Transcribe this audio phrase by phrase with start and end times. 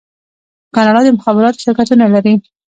[0.75, 2.33] کاناډا د مخابراتو شرکتونه لري.